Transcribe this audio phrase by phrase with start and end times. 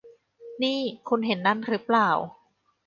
[0.63, 0.79] นี่
[1.09, 2.09] คุณเห็นนั่นรึเปล่า